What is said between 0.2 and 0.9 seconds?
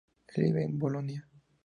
Él vive en